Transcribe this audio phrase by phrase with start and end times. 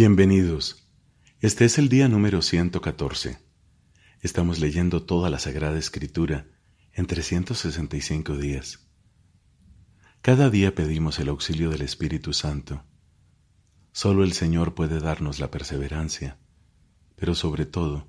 [0.00, 0.86] Bienvenidos.
[1.40, 3.40] Este es el día número 114.
[4.20, 6.46] Estamos leyendo toda la Sagrada Escritura
[6.92, 8.88] en 365 días.
[10.22, 12.84] Cada día pedimos el auxilio del Espíritu Santo.
[13.90, 16.38] Solo el Señor puede darnos la perseverancia,
[17.16, 18.08] pero sobre todo,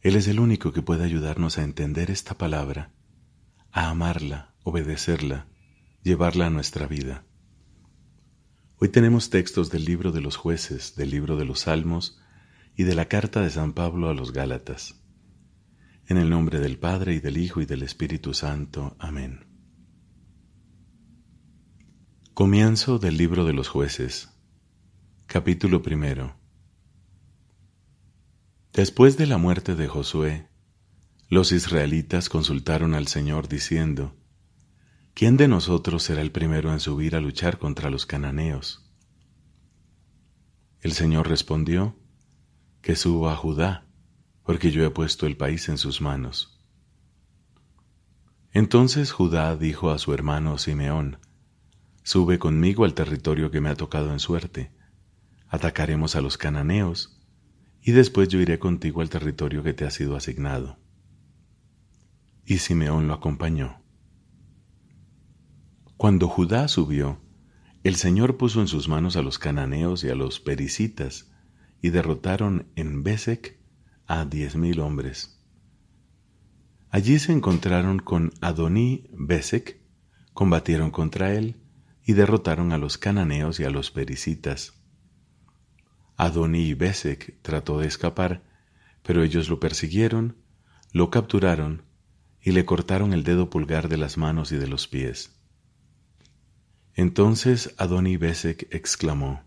[0.00, 2.90] Él es el único que puede ayudarnos a entender esta palabra,
[3.70, 5.46] a amarla, obedecerla,
[6.02, 7.24] llevarla a nuestra vida.
[8.78, 12.20] Hoy tenemos textos del libro de los jueces, del libro de los salmos
[12.76, 15.00] y de la carta de San Pablo a los Gálatas.
[16.06, 18.94] En el nombre del Padre y del Hijo y del Espíritu Santo.
[18.98, 19.46] Amén.
[22.34, 24.28] Comienzo del libro de los jueces.
[25.26, 26.36] Capítulo primero.
[28.74, 30.50] Después de la muerte de Josué,
[31.30, 34.14] los israelitas consultaron al Señor diciendo,
[35.16, 38.92] ¿quién de nosotros será el primero en subir a luchar contra los cananeos?
[40.82, 41.96] El Señor respondió,
[42.82, 43.86] que suba a Judá,
[44.42, 46.60] porque yo he puesto el país en sus manos.
[48.52, 51.18] Entonces Judá dijo a su hermano Simeón,
[52.02, 54.70] Sube conmigo al territorio que me ha tocado en suerte,
[55.48, 57.22] atacaremos a los cananeos,
[57.80, 60.78] y después yo iré contigo al territorio que te ha sido asignado.
[62.44, 63.85] Y Simeón lo acompañó.
[65.96, 67.18] Cuando Judá subió,
[67.82, 71.32] el Señor puso en sus manos a los cananeos y a los pericitas,
[71.80, 73.58] y derrotaron en Besek
[74.06, 75.42] a diez mil hombres.
[76.90, 79.80] Allí se encontraron con Adoní Besek,
[80.34, 81.56] combatieron contra él,
[82.04, 84.74] y derrotaron a los cananeos y a los pericitas.
[86.16, 88.42] Adoní Besek trató de escapar,
[89.02, 90.36] pero ellos lo persiguieron,
[90.92, 91.82] lo capturaron
[92.42, 95.35] y le cortaron el dedo pulgar de las manos y de los pies.
[96.98, 99.42] Entonces Adoni Besek exclamó,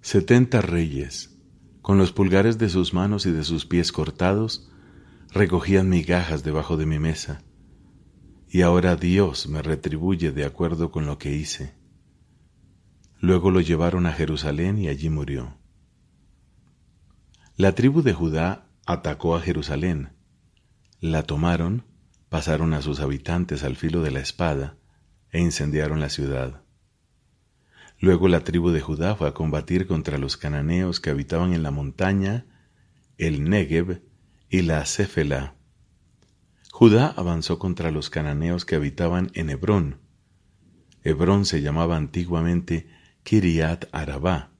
[0.00, 1.36] Setenta reyes,
[1.82, 4.70] con los pulgares de sus manos y de sus pies cortados,
[5.32, 7.42] recogían migajas debajo de mi mesa,
[8.48, 11.74] y ahora Dios me retribuye de acuerdo con lo que hice.
[13.18, 15.58] Luego lo llevaron a Jerusalén y allí murió.
[17.56, 20.10] La tribu de Judá atacó a Jerusalén,
[21.00, 21.84] la tomaron,
[22.28, 24.78] pasaron a sus habitantes al filo de la espada,
[25.34, 26.62] e incendiaron la ciudad.
[27.98, 31.72] Luego la tribu de Judá fue a combatir contra los cananeos que habitaban en la
[31.72, 32.46] montaña,
[33.18, 34.00] el Negev
[34.48, 35.56] y la Céfela.
[36.70, 39.98] Judá avanzó contra los cananeos que habitaban en Hebrón.
[41.02, 42.88] Hebrón se llamaba antiguamente
[43.24, 44.52] Kiriat Arabá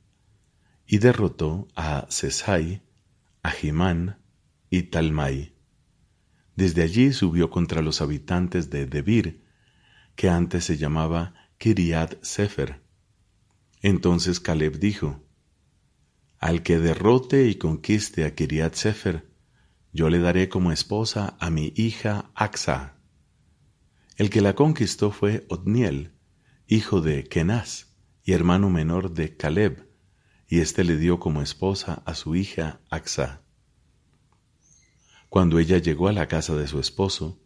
[0.89, 2.83] y derrotó a Sesai,
[3.45, 4.19] a Jimán
[4.71, 5.55] y Talmai.
[6.56, 9.44] Desde allí subió contra los habitantes de Debir
[10.17, 12.83] que antes se llamaba Kiriat Sefer.
[13.83, 15.25] Entonces Caleb dijo,
[16.39, 19.31] Al que derrote y conquiste a Kiriat Sefer,
[19.93, 22.97] yo le daré como esposa a mi hija Axa.
[24.17, 26.13] El que la conquistó fue Otniel,
[26.67, 29.89] hijo de Kenaz y hermano menor de Caleb,
[30.49, 33.43] y éste le dio como esposa a su hija Axa.
[35.29, 37.44] Cuando ella llegó a la casa de su esposo,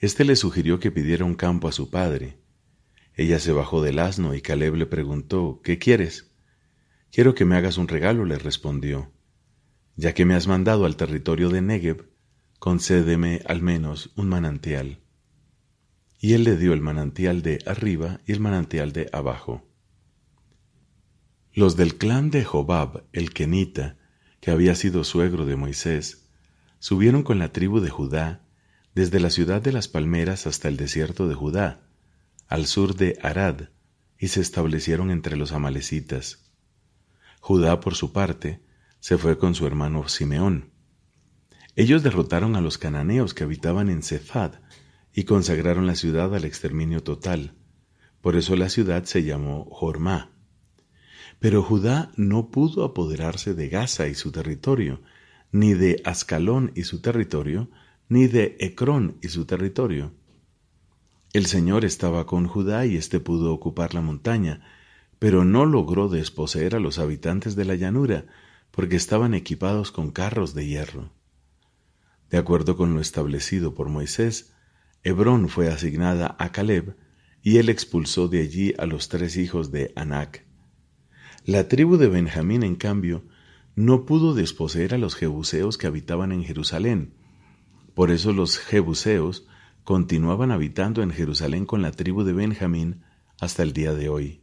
[0.00, 2.38] este le sugirió que pidiera un campo a su padre.
[3.14, 6.30] Ella se bajó del asno y Caleb le preguntó, ¿qué quieres?
[7.10, 9.10] Quiero que me hagas un regalo, le respondió.
[9.96, 12.08] Ya que me has mandado al territorio de Negev,
[12.60, 15.00] concédeme al menos un manantial.
[16.20, 19.68] Y él le dio el manantial de arriba y el manantial de abajo.
[21.52, 23.96] Los del clan de Jobab, el Kenita,
[24.40, 26.28] que había sido suegro de Moisés,
[26.78, 28.47] subieron con la tribu de Judá
[28.98, 31.86] desde la ciudad de las palmeras hasta el desierto de Judá,
[32.48, 33.68] al sur de Arad,
[34.18, 36.50] y se establecieron entre los amalecitas.
[37.38, 38.60] Judá, por su parte,
[38.98, 40.72] se fue con su hermano Simeón.
[41.76, 44.54] Ellos derrotaron a los cananeos que habitaban en Cephad
[45.14, 47.54] y consagraron la ciudad al exterminio total.
[48.20, 50.32] Por eso la ciudad se llamó Jormá.
[51.38, 55.02] Pero Judá no pudo apoderarse de Gaza y su territorio,
[55.52, 57.70] ni de Ascalón y su territorio,
[58.08, 60.12] ni de Ecrón y su territorio.
[61.32, 64.62] El Señor estaba con Judá y éste pudo ocupar la montaña,
[65.18, 68.26] pero no logró desposeer a los habitantes de la llanura,
[68.70, 71.12] porque estaban equipados con carros de hierro.
[72.30, 74.54] De acuerdo con lo establecido por Moisés,
[75.02, 76.96] Hebrón fue asignada a Caleb,
[77.42, 80.44] y él expulsó de allí a los tres hijos de Anac.
[81.44, 83.24] La tribu de Benjamín, en cambio,
[83.74, 87.14] no pudo desposeer a los jebuseos que habitaban en Jerusalén,
[87.98, 89.44] por eso los jebuseos
[89.82, 93.02] continuaban habitando en Jerusalén con la tribu de Benjamín
[93.40, 94.40] hasta el día de hoy.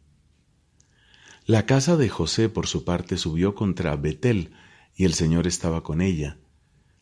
[1.46, 4.52] La casa de José, por su parte, subió contra Betel,
[4.94, 6.38] y el Señor estaba con ella.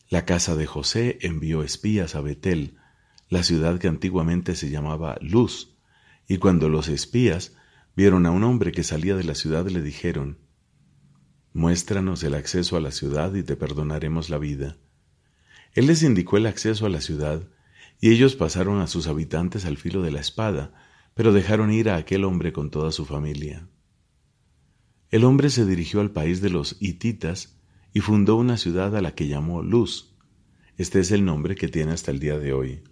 [0.08, 2.76] La casa de José envió espías a Betel,
[3.28, 5.74] la ciudad que antiguamente se llamaba Luz,
[6.28, 7.56] y cuando los espías
[7.96, 10.38] vieron a un hombre que salía de la ciudad le dijeron,
[11.52, 14.76] Muéstranos el acceso a la ciudad y te perdonaremos la vida.
[15.74, 17.48] Él les indicó el acceso a la ciudad,
[18.00, 20.72] y ellos pasaron a sus habitantes al filo de la espada,
[21.14, 23.68] pero dejaron ir a aquel hombre con toda su familia.
[25.10, 27.60] El hombre se dirigió al país de los hititas
[27.92, 30.16] y fundó una ciudad a la que llamó Luz.
[30.76, 32.82] Este es el nombre que tiene hasta el día de hoy.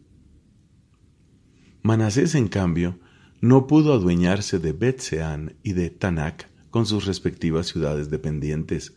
[1.83, 3.01] Manasés, en cambio,
[3.41, 8.95] no pudo adueñarse de Betseán y de Tanak con sus respectivas ciudades dependientes.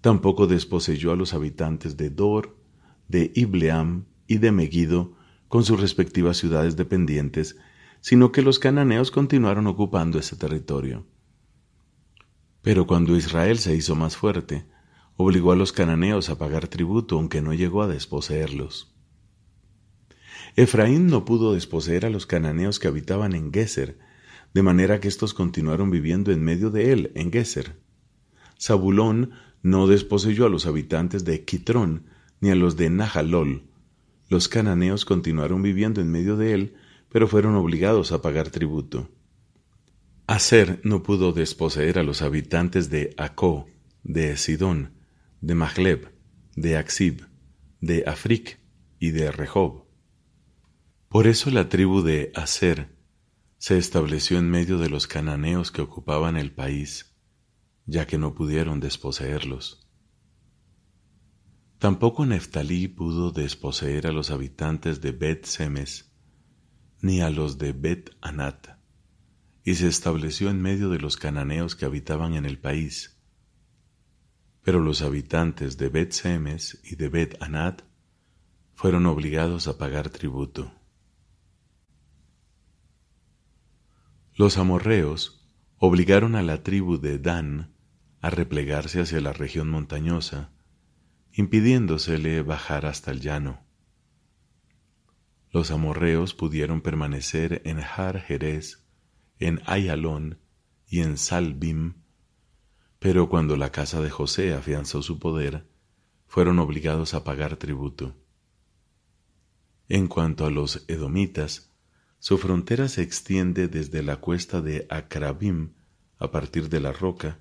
[0.00, 2.56] Tampoco desposeyó a los habitantes de Dor,
[3.08, 5.16] de Ibleam y de Megiddo
[5.48, 7.56] con sus respectivas ciudades dependientes,
[8.00, 11.06] sino que los cananeos continuaron ocupando ese territorio.
[12.62, 14.66] Pero cuando Israel se hizo más fuerte,
[15.16, 18.92] obligó a los cananeos a pagar tributo, aunque no llegó a desposeerlos.
[20.56, 23.98] Efraín no pudo desposeer a los cananeos que habitaban en Geser,
[24.54, 27.76] de manera que éstos continuaron viviendo en medio de él, en Geser.
[28.60, 29.32] Zabulón
[29.62, 32.06] no desposeyó a los habitantes de Quitrón,
[32.40, 33.64] ni a los de Nahalol.
[34.28, 36.74] Los cananeos continuaron viviendo en medio de él,
[37.08, 39.10] pero fueron obligados a pagar tributo.
[40.26, 43.66] Aser no pudo desposeer a los habitantes de Acó,
[44.02, 44.94] de Sidón,
[45.40, 46.12] de Mahleb,
[46.56, 47.26] de Axib,
[47.80, 48.58] de Afric
[48.98, 49.84] y de Rehob.
[51.08, 52.96] Por eso la tribu de Aser
[53.58, 57.14] se estableció en medio de los cananeos que ocupaban el país,
[57.86, 59.85] ya que no pudieron desposeerlos.
[61.78, 66.12] Tampoco Neftalí pudo desposeer a los habitantes de Bet Semes,
[67.00, 68.76] ni a los de Bet Anat
[69.66, 73.20] y se estableció en medio de los cananeos que habitaban en el país.
[74.62, 77.82] Pero los habitantes de Bet Semes y de Bet Anat
[78.74, 80.72] fueron obligados a pagar tributo.
[84.34, 87.74] Los amorreos obligaron a la tribu de Dan
[88.20, 90.52] a replegarse hacia la región montañosa,
[91.38, 93.62] impidiéndosele bajar hasta el llano.
[95.50, 98.86] Los amorreos pudieron permanecer en Har Jerez
[99.38, 100.40] en Ayalón
[100.88, 101.96] y en Salbim,
[102.98, 105.68] pero cuando la casa de José afianzó su poder,
[106.26, 108.16] fueron obligados a pagar tributo.
[109.90, 111.70] En cuanto a los edomitas,
[112.18, 115.74] su frontera se extiende desde la cuesta de Acrabim
[116.18, 117.40] a partir de la roca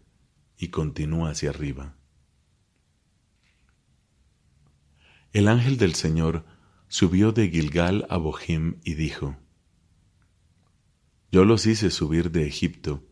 [0.58, 1.96] y continúa hacia arriba.
[5.36, 6.46] El ángel del Señor
[6.88, 9.36] subió de Gilgal a Bohim y dijo,
[11.30, 13.06] yo los hice subir de Egipto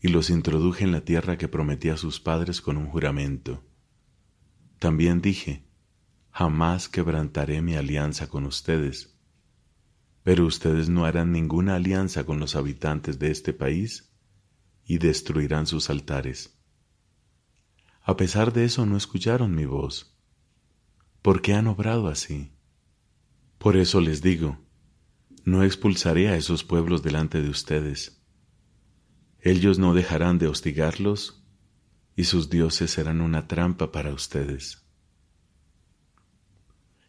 [0.00, 3.62] y los introduje en la tierra que prometí a sus padres con un juramento.
[4.78, 5.68] También dije,
[6.30, 9.14] jamás quebrantaré mi alianza con ustedes,
[10.22, 14.10] pero ustedes no harán ninguna alianza con los habitantes de este país
[14.86, 16.58] y destruirán sus altares.
[18.00, 20.17] A pesar de eso no escucharon mi voz.
[21.28, 22.52] ¿Por qué han obrado así?
[23.58, 24.64] Por eso les digo,
[25.44, 28.24] no expulsaré a esos pueblos delante de ustedes.
[29.42, 31.44] Ellos no dejarán de hostigarlos
[32.16, 34.86] y sus dioses serán una trampa para ustedes.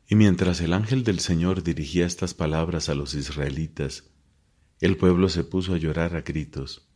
[0.06, 4.12] Y mientras el ángel del Señor dirigía estas palabras a los israelitas,
[4.82, 6.92] el pueblo se puso a llorar a gritos.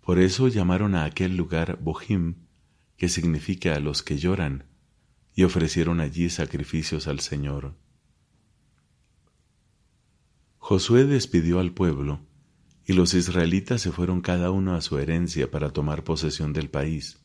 [0.00, 2.46] Por eso llamaron a aquel lugar Bohim,
[2.96, 4.69] que significa a los que lloran,
[5.40, 7.74] y ofrecieron allí sacrificios al Señor.
[10.58, 12.20] Josué despidió al pueblo,
[12.84, 17.24] y los israelitas se fueron cada uno a su herencia para tomar posesión del país.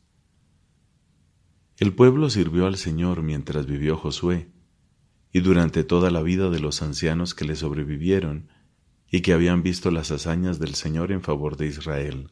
[1.76, 4.50] El pueblo sirvió al Señor mientras vivió Josué,
[5.30, 8.48] y durante toda la vida de los ancianos que le sobrevivieron
[9.10, 12.30] y que habían visto las hazañas del Señor en favor de Israel.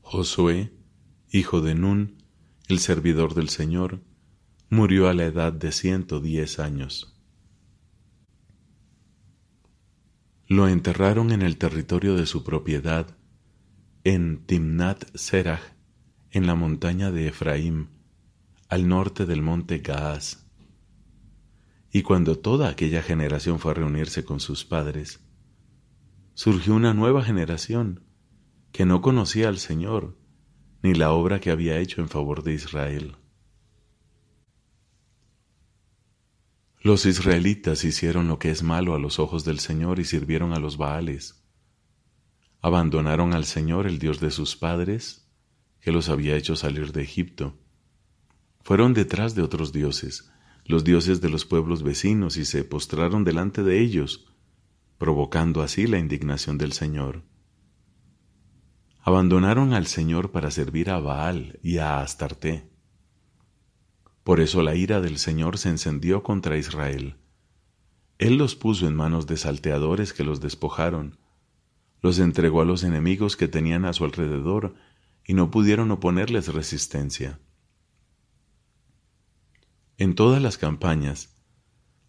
[0.00, 0.72] Josué,
[1.30, 2.15] hijo de Nun,
[2.68, 4.00] el servidor del Señor,
[4.70, 7.16] murió a la edad de ciento diez años.
[10.48, 13.16] Lo enterraron en el territorio de su propiedad,
[14.04, 15.62] en Timnat Serach,
[16.30, 17.88] en la montaña de Efraín,
[18.68, 20.44] al norte del monte Gaaz.
[21.92, 25.20] Y cuando toda aquella generación fue a reunirse con sus padres,
[26.34, 28.04] surgió una nueva generación
[28.72, 30.18] que no conocía al Señor
[30.86, 33.16] ni la obra que había hecho en favor de Israel.
[36.80, 40.60] Los israelitas hicieron lo que es malo a los ojos del Señor y sirvieron a
[40.60, 41.42] los Baales.
[42.62, 45.28] abandonaron al Señor, el Dios de sus padres,
[45.80, 47.58] que los había hecho salir de Egipto.
[48.62, 50.30] Fueron detrás de otros dioses,
[50.64, 54.26] los dioses de los pueblos vecinos, y se postraron delante de ellos,
[54.98, 57.24] provocando así la indignación del Señor.
[59.08, 62.68] Abandonaron al Señor para servir a Baal y a Astarte.
[64.24, 67.14] Por eso la ira del Señor se encendió contra Israel.
[68.18, 71.20] Él los puso en manos de salteadores que los despojaron,
[72.02, 74.74] los entregó a los enemigos que tenían a su alrededor
[75.24, 77.38] y no pudieron oponerles resistencia.
[79.98, 81.36] En todas las campañas,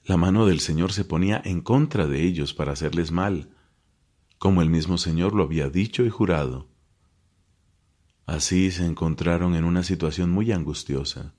[0.03, 3.55] la mano del Señor se ponía en contra de ellos para hacerles mal,
[4.39, 6.75] como el mismo Señor lo había dicho y jurado.
[8.27, 11.33] Así se encontraron en una situación muy angustiosa.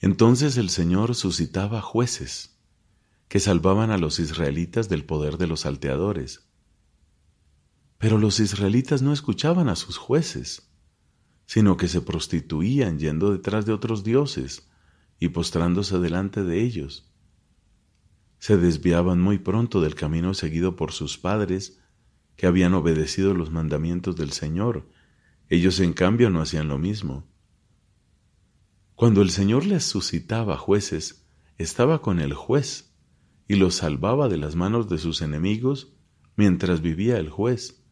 [0.00, 2.58] Entonces el Señor suscitaba jueces
[3.28, 6.48] que salvaban a los israelitas del poder de los salteadores.
[7.98, 10.72] Pero los israelitas no escuchaban a sus jueces
[11.52, 14.70] sino que se prostituían yendo detrás de otros dioses
[15.18, 17.12] y postrándose delante de ellos.
[18.38, 21.78] Se desviaban muy pronto del camino seguido por sus padres,
[22.36, 24.88] que habían obedecido los mandamientos del Señor.
[25.48, 27.26] Ellos en cambio no hacían lo mismo.
[28.94, 31.26] Cuando el Señor les suscitaba jueces,
[31.58, 32.94] estaba con el juez
[33.48, 35.94] y los salvaba de las manos de sus enemigos
[36.36, 37.82] mientras vivía el juez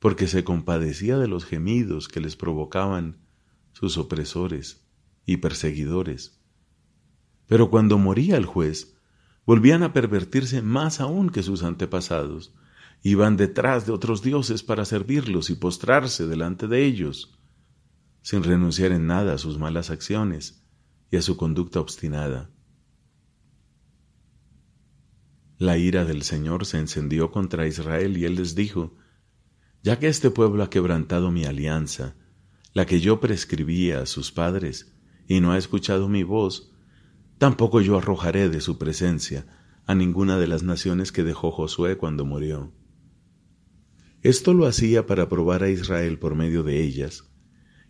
[0.00, 3.18] porque se compadecía de los gemidos que les provocaban
[3.72, 4.84] sus opresores
[5.26, 6.40] y perseguidores.
[7.46, 8.96] Pero cuando moría el juez,
[9.44, 12.54] volvían a pervertirse más aún que sus antepasados,
[13.02, 17.38] iban detrás de otros dioses para servirlos y postrarse delante de ellos,
[18.22, 20.62] sin renunciar en nada a sus malas acciones
[21.10, 22.50] y a su conducta obstinada.
[25.58, 28.96] La ira del Señor se encendió contra Israel y él les dijo,
[29.82, 32.16] ya que este pueblo ha quebrantado mi alianza,
[32.72, 34.94] la que yo prescribía a sus padres,
[35.26, 36.72] y no ha escuchado mi voz,
[37.38, 39.46] tampoco yo arrojaré de su presencia
[39.86, 42.72] a ninguna de las naciones que dejó Josué cuando murió.
[44.22, 47.24] Esto lo hacía para probar a Israel por medio de ellas,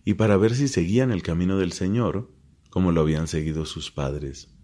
[0.04, 2.30] y para ver si seguían el camino del Señor,
[2.70, 4.54] como lo habían seguido sus padres.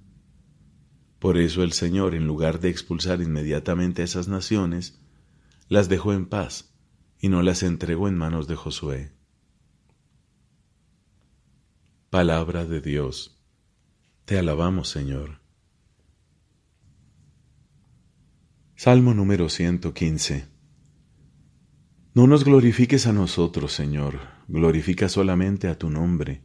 [1.18, 5.00] Por eso el Señor, en lugar de expulsar inmediatamente a esas naciones,
[5.68, 6.72] las dejó en paz,
[7.18, 9.12] y no las entregó en manos de Josué.
[12.10, 13.42] Palabra de Dios.
[14.24, 15.40] Te alabamos, Señor.
[18.76, 20.55] Salmo número 115.
[22.16, 26.40] No nos glorifiques a nosotros, Señor, glorifica solamente a tu nombre,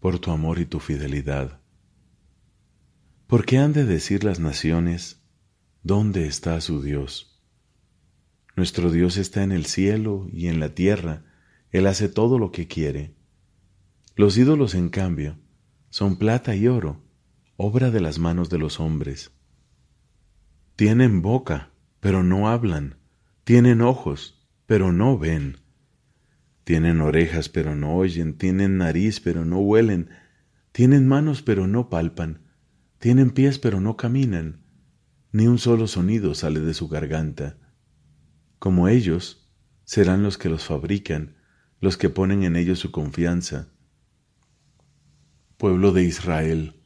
[0.00, 1.62] por tu amor y tu fidelidad.
[3.26, 5.24] ¿Por qué han de decir las naciones,
[5.82, 7.42] ¿dónde está su Dios?
[8.54, 11.24] Nuestro Dios está en el cielo y en la tierra,
[11.70, 13.14] Él hace todo lo que quiere.
[14.14, 15.38] Los ídolos, en cambio,
[15.88, 17.02] son plata y oro,
[17.56, 19.32] obra de las manos de los hombres.
[20.76, 22.98] Tienen boca, pero no hablan,
[23.44, 25.58] tienen ojos, pero no ven.
[26.64, 30.10] Tienen orejas, pero no oyen, tienen nariz, pero no huelen,
[30.72, 32.42] tienen manos, pero no palpan,
[32.98, 34.62] tienen pies, pero no caminan,
[35.32, 37.56] ni un solo sonido sale de su garganta
[38.62, 39.50] como ellos,
[39.82, 41.34] serán los que los fabrican,
[41.80, 43.72] los que ponen en ellos su confianza.
[45.56, 46.80] Pueblo de Israel,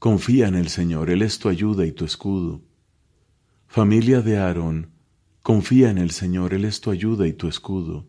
[0.00, 2.64] confía en el Señor, Él es tu ayuda y tu escudo.
[3.68, 4.90] Familia de Aarón,
[5.42, 8.08] confía en el Señor, Él es tu ayuda y tu escudo.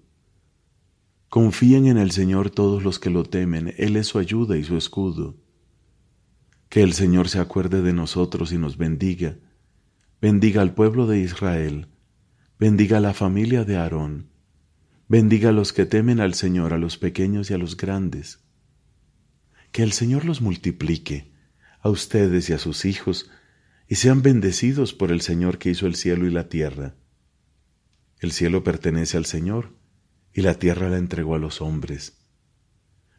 [1.30, 4.78] Confíen en el Señor todos los que lo temen, Él es su ayuda y su
[4.78, 5.38] escudo.
[6.70, 9.38] Que el Señor se acuerde de nosotros y nos bendiga.
[10.22, 11.88] Bendiga al pueblo de Israel
[12.62, 14.30] bendiga a la familia de Aarón,
[15.08, 18.46] bendiga a los que temen al Señor, a los pequeños y a los grandes.
[19.72, 21.34] Que el Señor los multiplique,
[21.80, 23.32] a ustedes y a sus hijos,
[23.88, 26.94] y sean bendecidos por el Señor que hizo el cielo y la tierra.
[28.22, 29.74] El cielo pertenece al Señor,
[30.34, 32.26] y la tierra la entregó a los hombres.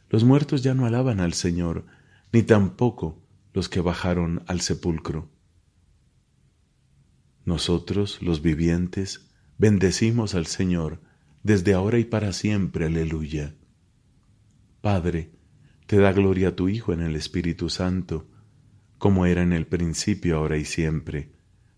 [0.08, 1.84] Los muertos ya no alaban al Señor,
[2.32, 5.28] ni tampoco los que bajaron al sepulcro.
[7.44, 9.28] Nosotros, los vivientes,
[9.62, 11.00] Bendecimos al Señor
[11.44, 12.86] desde ahora y para siempre.
[12.86, 13.54] Aleluya.
[14.80, 15.30] Padre,
[15.86, 18.28] te da gloria a tu Hijo en el Espíritu Santo,
[18.98, 21.30] como era en el principio, ahora y siempre,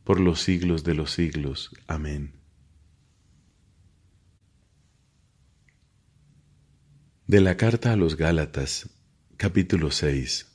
[0.03, 1.73] por los siglos de los siglos.
[1.87, 2.44] Amén.
[7.27, 8.91] De la carta a los Gálatas,
[9.39, 10.47] capítulo 6.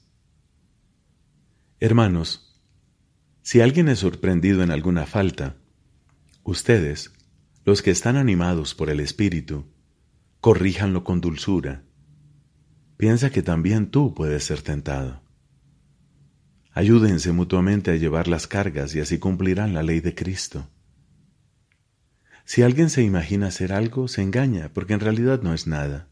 [1.79, 2.61] Hermanos,
[3.41, 5.55] si alguien es sorprendido en alguna falta,
[6.43, 7.11] ustedes,
[7.65, 9.65] Los que están animados por el Espíritu,
[10.41, 11.85] corríjanlo con dulzura.
[12.97, 15.23] Piensa que también tú puedes ser tentado.
[16.71, 20.69] Ayúdense mutuamente a llevar las cargas y así cumplirán la ley de Cristo.
[22.45, 26.08] Si alguien se imagina hacer algo, se engaña, porque en realidad no es nada.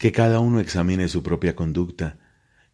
[0.00, 2.18] Que cada uno examine su propia conducta,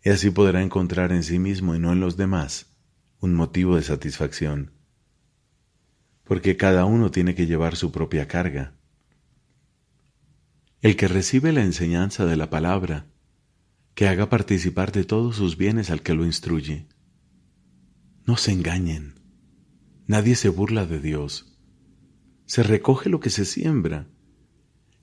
[0.01, 2.77] y así podrá encontrar en sí mismo y no en los demás
[3.19, 4.71] un motivo de satisfacción.
[6.23, 8.77] Porque cada uno tiene que llevar su propia carga.
[10.83, 13.07] El que recibe la enseñanza de la palabra,
[13.97, 16.87] que haga participar de todos sus bienes al que lo instruye.
[18.25, 19.19] No se engañen.
[20.07, 21.59] Nadie se burla de Dios.
[22.45, 24.07] Se recoge lo que se siembra.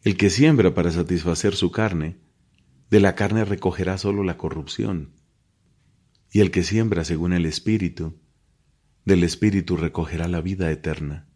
[0.03, 2.17] El que siembra para satisfacer su carne,
[2.89, 5.13] de la carne recogerá solo la corrupción.
[6.29, 8.19] Y el que siembra según el Espíritu,
[9.05, 11.29] del Espíritu recogerá la vida eterna.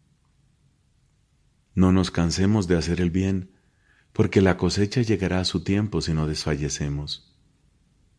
[1.74, 3.52] No nos cansemos de hacer el bien,
[4.12, 7.34] porque la cosecha llegará a su tiempo si no desfallecemos.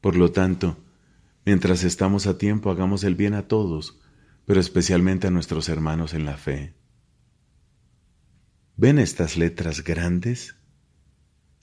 [0.01, 0.83] Por lo tanto,
[1.45, 3.99] mientras estamos a tiempo, hagamos el bien a todos,
[4.45, 6.78] pero especialmente a nuestros hermanos en la fe.
[8.81, 10.55] ¿Ven estas letras grandes?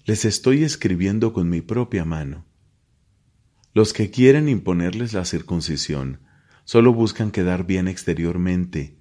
[0.04, 2.44] Les estoy escribiendo con mi propia mano.
[3.73, 6.20] Los que quieren imponerles la circuncisión
[6.64, 8.99] solo buscan quedar bien exteriormente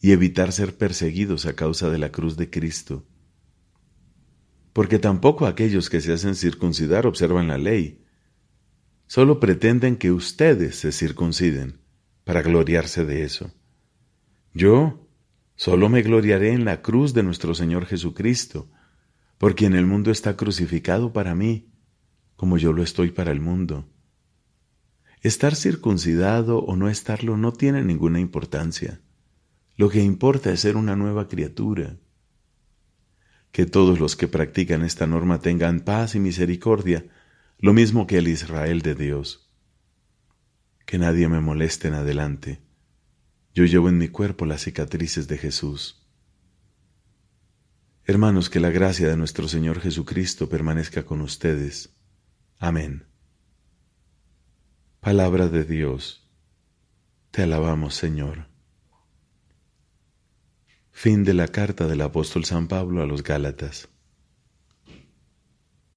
[0.00, 3.06] y evitar ser perseguidos a causa de la cruz de Cristo.
[4.72, 8.00] Porque tampoco aquellos que se hacen circuncidar observan la ley,
[9.06, 11.82] Solo pretenden que ustedes se circunciden
[12.24, 13.52] para gloriarse de eso.
[14.54, 15.03] Yo
[15.56, 18.70] solo me gloriaré en la cruz de nuestro Señor Jesucristo,
[19.38, 21.72] por quien el mundo está crucificado para mí,
[22.36, 23.88] como yo lo estoy para el mundo.
[25.20, 29.00] Estar circuncidado o no estarlo no tiene ninguna importancia.
[29.76, 31.96] Lo que importa es ser una nueva criatura.
[33.50, 37.06] Que todos los que practican esta norma tengan paz y misericordia
[37.58, 39.50] lo mismo que el Israel de Dios.
[40.84, 42.63] Que nadie me moleste en adelante.
[43.54, 46.04] Yo llevo en mi cuerpo las cicatrices de Jesús.
[48.04, 51.96] Hermanos, que la gracia de nuestro Señor Jesucristo permanezca con ustedes.
[52.58, 53.06] Amén.
[54.98, 56.28] Palabra de Dios.
[57.30, 58.48] Te alabamos, Señor.
[60.90, 63.88] Fin de la carta del apóstol San Pablo a los Gálatas.